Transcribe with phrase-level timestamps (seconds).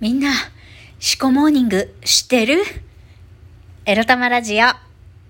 [0.00, 0.32] みんな、
[0.98, 2.64] シコモーニング知ってる？
[3.86, 4.66] エロ玉ラジオ。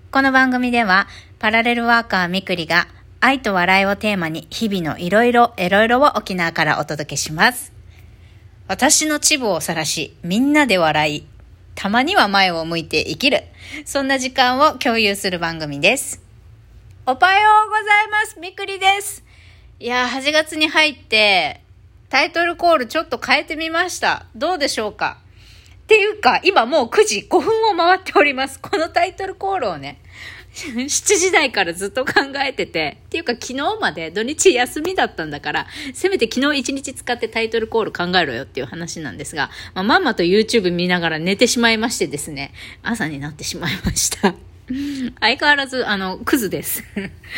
[0.09, 1.07] この番組では、
[1.37, 2.87] パラレルワーカーみくりが
[3.21, 7.73] 愛と笑いをテーマに日々のいろいろエロいろを沖縄からお届けします。
[8.67, 11.27] 私のチブを晒し、みんなで笑い、
[11.75, 13.43] たまには前を向いて生きる。
[13.85, 16.23] そんな時間を共有する番組です。
[17.05, 18.39] おはようございます。
[18.39, 19.23] みくりです。
[19.79, 21.61] いやー、8月に入って、
[22.15, 24.25] タイトルコールちょっと変えてみました。
[24.37, 25.17] どうでしょうか？
[25.83, 28.57] っていうか、今もう9時5分を回っております。
[28.57, 29.99] このタイトルコールをね、
[30.55, 44.35] 7時台からずっと考えてて、っていうか昨日まで土日休みだったんだから、せめて昨日1日使ってタイトルコール考えろよっていう話なんですが、まあ、まんまと YouTube 見ながら寝てしまいましてですね、朝になってしまいました。
[45.19, 46.83] 相変わらず、あの、クズです。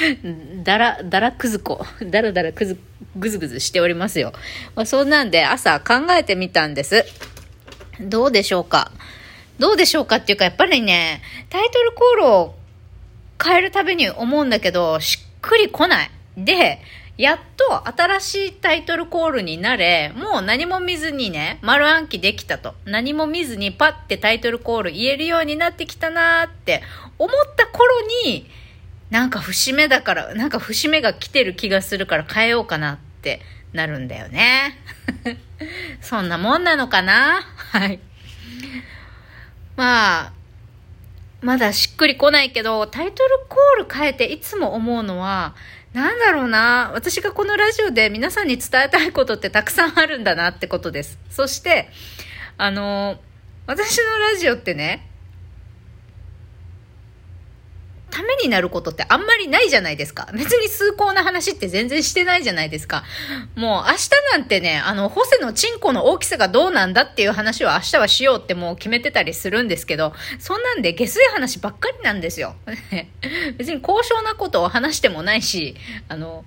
[0.64, 1.86] だら、だらくずこ。
[2.04, 2.80] だらだらくず、
[3.18, 4.32] ぐずぐずしておりますよ。
[4.76, 7.06] まあ、そんなんで朝考えてみたんです。
[8.00, 8.92] どうでしょうか？
[9.60, 12.56] どうでしょうかっていうか、やっぱりね、タイトルコールを
[13.44, 16.12] 変えるたびに思うんだけど、しっくりこない。
[16.38, 16.80] で、
[17.18, 22.76] やっと新しいタイトルコールになれ、もう何も見ずにね、丸暗記できたと。
[22.86, 26.84] 何も見ずにパッてタイトルコール言えるようになってきたなーって
[27.18, 28.48] 思った頃に、
[29.10, 33.42] なんか節目だから、なんか節目が来てる気がするから変えようかなって
[33.74, 34.78] なるんだよね。
[36.02, 37.42] そんなもんなのかな？
[37.72, 38.00] はい。
[39.76, 40.34] まあ、
[41.42, 45.56] まだしっくりこないけど、タイトルコール変えていつも思うのは、
[45.98, 51.18] なんだろうな、私がこのラジオで皆さんに伝えたいことってたくさんあるんだなってことです。
[51.32, 51.90] そして、
[52.56, 53.20] あの、
[53.66, 55.07] 私のラジオってね、
[58.18, 60.28] ためになることってあんまりないじゃないですか。
[60.34, 63.04] 別に崇高な話って全然してないじゃないですか。
[63.56, 72.56] もう明日なんてね、あの、ホセのチンコの大きさがどうなんだっていう話を明日はしようってもう決めてたりするんですけど、そんなんで下水話ばっかりなんですよ。
[73.56, 75.76] 別に高尚なことを話してもないし、
[76.10, 76.44] あの、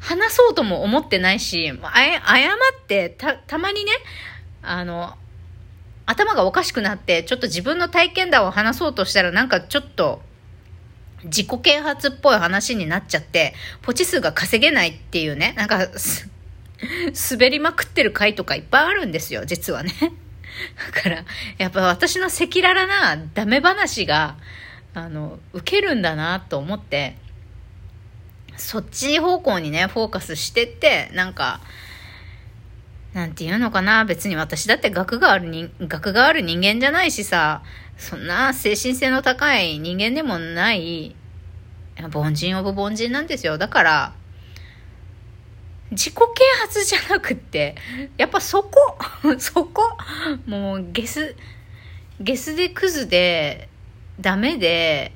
[0.00, 3.92] 話そうとも思ってないし、あ謝ってた、たまにね、
[4.62, 5.16] あの、
[6.08, 10.22] 頭がおかしくなって、ちょっと自分の体験談を話そうとしたら、なんかちょっと、
[11.24, 15.86] 自己啓発っぽい話になっちゃって、ポチ数が稼げないっていうね、なんか、
[17.30, 19.92] 滑りまくってる回とかいっぱいあるんですよ、実はね。
[20.94, 21.24] だから、
[21.58, 24.36] やっぱ私の赤裸々なダメ話が、
[24.94, 27.18] あの、受けるんだなと思って、
[28.56, 31.60] そっち方向にね、フォーカスしてって、なんか、
[33.14, 34.04] なんていうのかな。
[34.04, 37.62] 別に私だって学がある人、学がある人間じゃないしさ、
[37.96, 41.16] そんな精神性の高い人間でもない、
[42.14, 43.58] 凡人オブ凡人なんですよ。
[43.58, 44.12] だから、
[45.90, 46.22] 自己啓
[46.60, 47.74] 発じゃなくって、
[48.16, 48.98] やっぱそこ、
[49.38, 49.96] そこ、
[50.46, 51.34] もうゲス、
[52.20, 53.68] ゲスでクズで、
[54.20, 55.12] ダメで、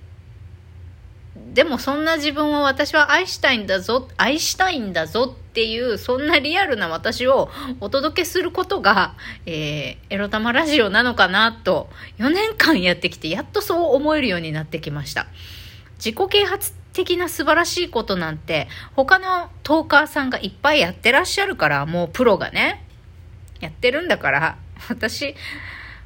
[1.34, 7.48] でもそんな自分を私は愛したいんだぞ、愛したいんだぞっていう、そんなリアルな私を
[7.80, 9.14] お届けすることが、
[9.46, 11.88] えー、エロ玉ラジオなのかなと、
[12.18, 15.26] 4年間やってきて、やっとそう思えるようになってきました。
[15.96, 22.84] 自己啓発的な素晴らしいことなんて、他のトーカーさんがいっぱいやってらっしゃるから、もうプロがね、
[23.60, 24.58] やってるんだから、
[24.90, 25.34] 私、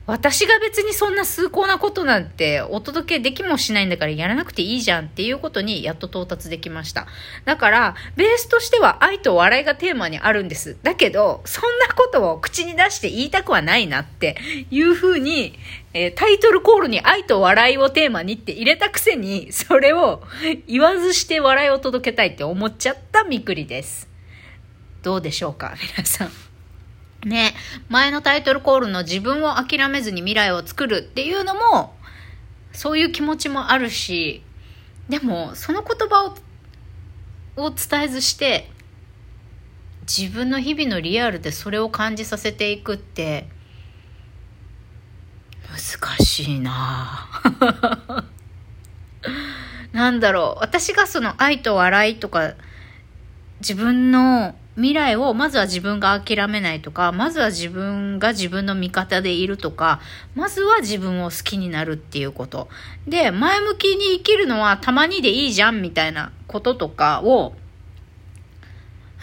[0.06, 7.08] 私が別にそんな崇高なことなんてお届けできもしないんだからやらなくていいじゃんっていうことにやっと到達できました。
[7.44, 10.76] だから、ベースとしては愛と笑いがテーマにあるんです。
[10.84, 14.36] だけど、そんなことを口に出して言いたくはないなって
[14.70, 15.58] いうふうに、
[15.92, 20.22] えータイトルコールに愛と笑いをテーマにって入れたくせに、それを
[20.68, 24.08] 言わずして笑いを届けたいって思っちゃったみくりです。
[25.02, 25.74] どうでしょうか？
[25.96, 26.45] 皆さん。
[27.26, 27.56] ね、
[27.88, 31.92] 前のタイトルコールの自分を諦めずに未来を作るっていうのも、
[32.72, 34.44] そういう気持ちもあるし、
[35.08, 36.36] でも、その言葉を、
[37.56, 38.70] を伝えずして、
[40.02, 43.48] 自分の日々のリアルでそれを感じさせていくって、
[45.68, 47.28] 難しいな。
[47.42, 48.24] ぁ
[49.92, 52.54] なんだろう、私がその愛と笑いとか、
[53.58, 60.00] 自分の未来をまずは自分が諦めないとか、まずは自分が自分の味方でいるとか、
[60.34, 62.68] まずは自分を好きになるっていうこと。
[63.06, 67.54] で、前向きに生きるのはたまにでいいじゃんみたいなこととかを、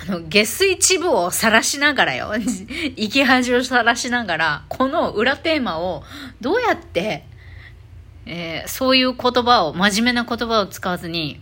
[0.02, 2.32] あの、下水地部を晒しながらよ、
[2.98, 6.04] 生き恥を晒しながら、この裏テーマを
[6.42, 7.28] どうやって、
[8.26, 11.40] えーそういう言葉を、真面目な言葉を使わずに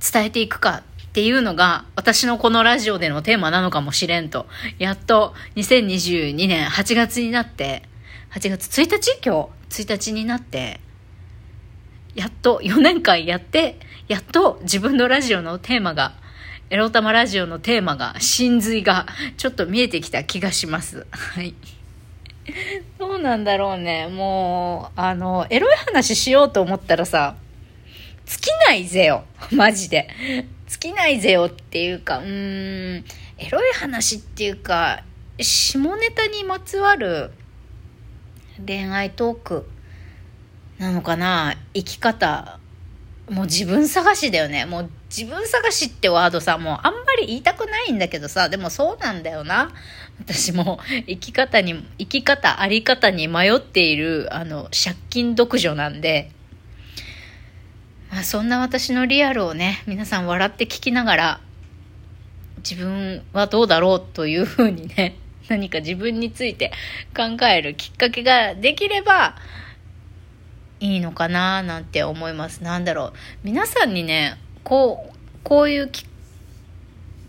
[0.00, 0.82] 伝えていくか
[1.18, 4.46] っていうのが私のこのラジオでのテーマなのかもしれんと。
[4.78, 7.82] やっと2022年8月になって、
[8.30, 10.78] 8月1日今日1日になって、
[12.14, 16.14] やっと4年間やって、やっと自分のラジオのテーマが、
[16.70, 21.04] エロ玉ラジオのテーマが、真髄がちょっと見えてきた気がします。
[21.10, 21.52] はい。
[22.96, 24.06] どうなんだろうね。
[24.06, 27.34] もう、あの、エロい話しようと思ったらさ、
[28.24, 29.24] 尽きないぜよ。
[29.50, 30.06] マジで。
[30.80, 33.04] 尽きないぜよっていうか、うーん、
[33.38, 35.02] エロい話っていうか、
[35.40, 37.32] 下ネタにまつわる
[38.64, 39.68] 恋愛トーク
[40.78, 42.60] なのかな生き方。
[43.28, 44.66] もう自分探しだよね。
[44.66, 49.72] もう自分探しってワードさ、もうあんまり言いたくないんだけどさ、でもそうなんだよな。
[50.20, 56.30] 私も生き方に、生き方、あり方に迷っている、あの、借金独女なんで、
[58.10, 61.40] あ、そんな私のリアルをね、皆さん笑って聞きながら、
[62.58, 65.16] 自分はどうだろうというふうにね、
[65.48, 66.72] 何か自分について
[67.16, 69.36] 考えるきっかけができれば
[70.80, 72.62] いいのかななんて思います。
[72.62, 73.12] なんだろう。
[73.44, 75.90] 皆さんにね、こう、こういう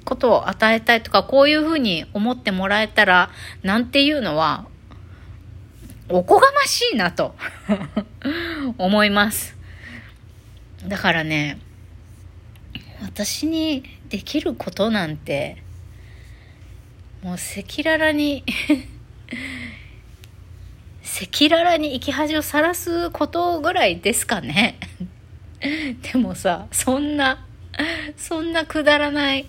[0.05, 3.29] ことを与えたいとか、こういうふうに思ってもらえたら、
[3.63, 4.65] なんていうのは、
[6.09, 7.35] おこがましいなと
[8.77, 9.58] 思います。
[10.87, 11.59] だからね、
[13.01, 15.61] 私にできることなんて、
[17.21, 18.45] もう赤裸々に
[21.03, 24.77] 赤裸々に生き恥をさらすことぐらいですかね。
[25.59, 27.45] でもさ、そんな、
[28.15, 29.45] そんなくだらない、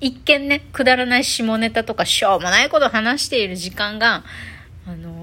[0.00, 4.22] 一見ね、くだらない下ネタとかしょうもないこと話している時間が、
[4.86, 5.15] あの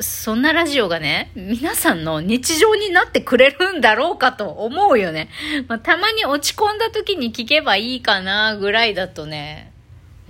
[0.00, 5.28] そんなラジオがね、皆さんの日常になってくれるんだろうかと思うよね。
[5.68, 9.72] まあ、たまに落ち込んだ時に聞けばいいかなぐらいだとね、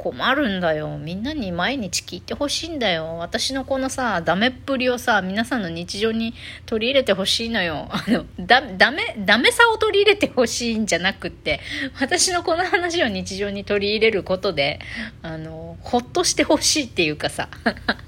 [0.01, 0.97] 困るんだよ。
[0.97, 3.19] みんなに毎日聞いてほしいんだよ。
[3.19, 6.33] 私のこのさ、ダメっぷりをさ、皆さんの日常に
[6.65, 7.87] 取り入れてほしいのよ。
[7.91, 11.61] あの、だ、ダメ、ダメさを取り入れてほしいんじゃなくって、
[12.01, 14.81] 私のこの話を日常に取り入れることで、
[15.21, 17.51] あの、ほっとしてほしいっていうかさ、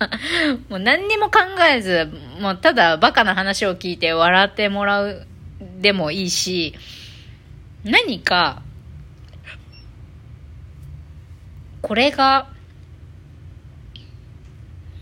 [0.71, 1.41] もう何にも考
[1.71, 2.09] えず、
[2.41, 5.27] もうただバカな話を聞いて笑ってもらう
[5.83, 6.75] でもいいし、
[7.85, 8.63] 何か、
[11.83, 12.49] これが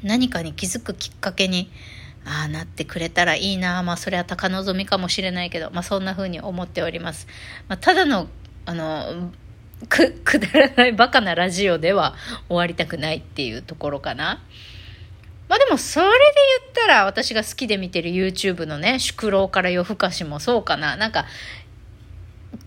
[0.03, 1.71] 何かに気づくきっかけに
[2.25, 3.83] ああなってくれたらいいな。
[3.83, 7.27] まあそれは高望みかもしれないけど、まあ、そんな風に思っております、
[7.69, 8.29] まあ、ただの
[8.67, 9.31] あの
[9.89, 12.15] く くだらないバカなラジオでは
[12.49, 14.43] 終わりたくないっていうところかな。
[15.49, 16.13] まあでもそれで
[16.63, 20.97] 言ったら私が好きで見てる YouTube のね、宿老から夜更かしもそうかな。
[20.97, 21.27] なんか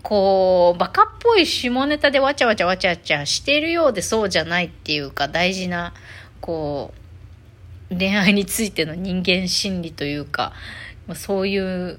[0.04, 5.94] こう、バカっぽい下ネタでわちゃわちゃわちゃわちゃしてるようでそうじゃないっていうか大事な、
[6.42, 6.92] こ
[7.90, 10.52] う、恋愛についての人間心理というか、
[11.14, 11.98] そういう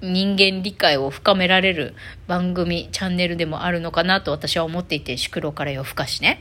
[0.00, 1.94] 人間理解を深められる
[2.28, 6.40] 番組、チャンネルでもあるのかなと私は思っていて、宿老から夜更かしね。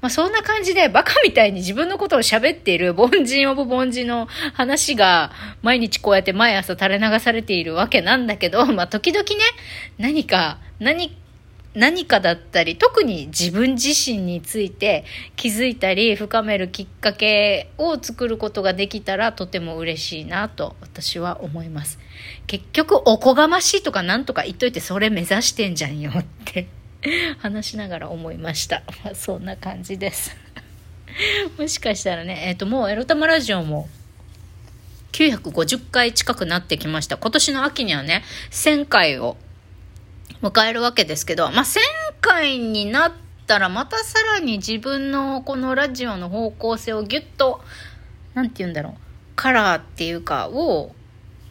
[0.00, 5.32] まあ、そんな感じでバカみたいに自分のことを喋っている凡人オブ凡人の話が
[5.62, 9.36] 毎日こうやって毎朝垂れ流されているわけなんだけど、 まあ、時々ね、
[9.98, 11.16] 何か、何
[11.74, 15.04] 何かだったり、特に自分自身について
[15.34, 21.98] 気づいたり深めるきっかけを作ることができたらとても嬉しいなと私は思います。
[22.46, 26.68] 結局おこがましいとかなんとか言っといてそれ目指してんじゃんよって
[27.38, 28.82] 話しながら思いました。
[29.04, 30.36] ま、そんな感じです。
[31.58, 33.88] もしかしたらね、えっ、ー、と、もうエロ玉ラジオも
[35.12, 37.16] 950回近くなってきました。
[37.16, 39.36] 今年の秋にはね、1000回を
[40.42, 41.78] 迎えるわけですけど、まあ、1000
[42.20, 43.12] 回になっ
[43.46, 47.62] たらまたさらに自分のこのラジオの方向性をギュッと、
[48.34, 48.94] なんて言うんだろう、
[49.36, 50.94] カラーっていうか、を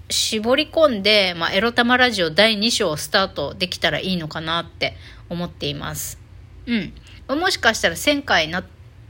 [0.10, 4.96] 絞り込んで、まあ、エロ玉ラジオ第2章をスタートできたらいいのかなって
[5.30, 6.20] 思っています。
[6.66, 7.40] うん。
[7.40, 8.64] もしかしたら1000回な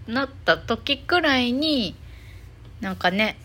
[0.07, 1.95] なった時くらいに、
[2.81, 3.37] なんかね、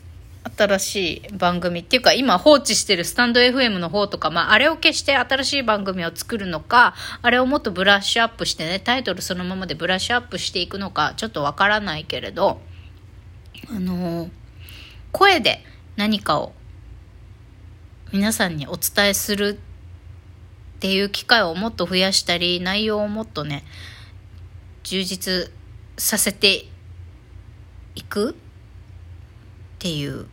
[0.56, 12.60] 新しい番組っていうか今放置してるスタンド FM の方とか、まあ、あれを消して新しい番組を作るのか、あれをもっとブラッシュアップしてね、タイトルそのままでブラッシュアップしていくのか、ちょっとわからないけれど、
[13.70, 14.30] あのー、
[15.12, 15.64] 声で
[15.96, 16.52] 何かを
[18.12, 19.58] 皆さんにお伝えする
[20.78, 23.64] っていう機会をもっと増やしたり、内容をもっとね、
[24.84, 25.50] 充実
[25.96, 26.66] させて
[27.96, 28.34] いくっ
[29.80, 30.26] ていう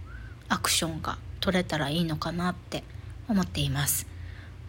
[0.48, 2.84] アクションが取れたらいいのかなって
[3.28, 4.06] 思っています。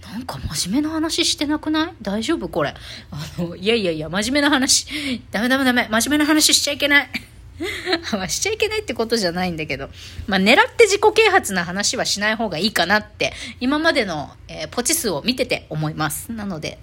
[0.03, 1.95] なんか真面目な話してなくない？
[2.01, 2.75] 大丈夫これ。
[3.11, 5.21] あの、いやいやいや、真面目な話。
[5.31, 5.89] ダメダメダメ。
[5.91, 7.09] 真面目な話しちゃいけない。
[8.13, 9.89] まあしちゃいけないってことじゃないんだけど、
[10.27, 16.33] まあ狙って自己啓発な話はしない方がいいかなって、今までの、えー、ポチ数を見てて思います。
[16.33, 16.79] なので、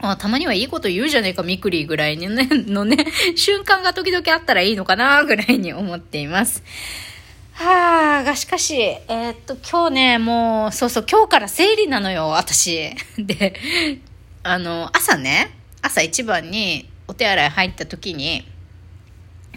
[0.00, 3.06] あたまにはいいこと言うじゃねえか、みくりぐらいにね、のね、
[3.36, 6.62] 瞬間が時々あったらいいのかな、ぐらいに思っています。
[7.52, 12.90] はあ、がしかし、えー、っと、今日ね、もう、そうそう、今日から生理なのよ、私。
[13.16, 13.54] で、
[14.42, 18.46] あの、朝ね、朝一番にお手洗い入った時に、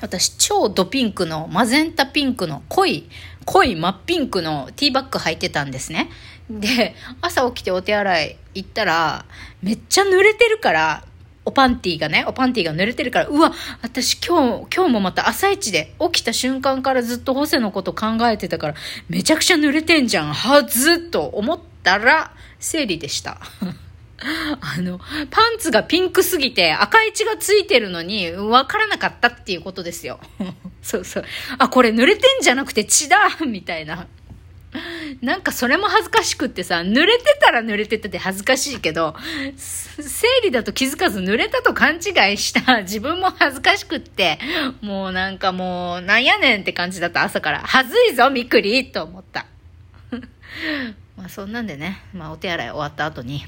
[0.01, 3.10] 私、超ドピンクの、マゼンタピンクの濃い、
[3.46, 6.10] 濃い真っピンクのティーバッグ履いてたんですね。
[6.50, 9.25] で、朝起きてお手洗い行ったら、
[9.62, 11.04] めっちゃ濡れてるから、
[11.46, 18.75] おパンティーがね、おパンティーが濡れてるから、うわ、私今日、今日もまた朝一で起きた瞬間からずっとホセのこと考えてたから、
[19.08, 23.39] めちゃくちゃ濡れてんじゃん、はずっと思ったら、生理でした。
[24.19, 30.19] あの、パンツがピンクすぎて赤い血がついてるのに分からなかったっていうことですよ。
[30.81, 31.25] そうそう。
[31.59, 34.07] あ、これ濡れてんじゃなくて血だみたいな。
[35.21, 39.15] なんかそれも恥ずかしくってさ、濡れてたら濡れてて恥ずかしいけど、
[39.55, 44.39] 生理だと気づかず濡れたと勘違いした自分も恥ずかしくって、
[44.81, 47.59] もうなんかもう、なんやねんって感じだった朝から。
[47.59, 49.45] はずいぞ、みくりと思った。
[51.17, 53.45] まあそんなんでね、まあお手洗い終わった後に、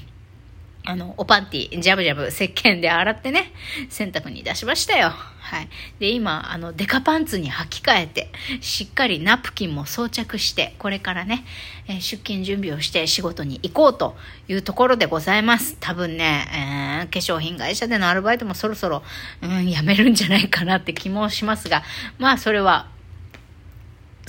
[0.84, 3.52] あの、おパンティ、ジャブジャブ、石鹸で洗ってね、
[3.90, 5.10] 洗濯に出しましたよ。
[5.10, 5.68] はい。
[5.98, 11.44] で、今、あの、デカパンツに履き替えて、しっかりナプキンも装着して、これからね、
[11.86, 14.16] えー、出勤準備をして仕事に行こうと
[14.48, 15.76] いうところでございます。
[15.80, 19.02] 多分ね、えー、化粧品会社でのアルバイトもそろそろ、
[19.42, 21.82] うん、やめるんじゃないかなって気もしますが、
[22.18, 22.88] まあ、それは、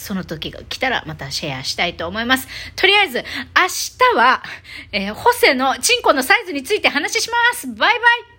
[0.01, 2.47] その時が来たらまたシェアしたいと思います。
[2.75, 3.23] とりあえず、明
[4.13, 4.43] 日は、
[4.91, 7.67] えー、ホセのチンコのサイズについて話します。
[7.67, 8.30] バイバイ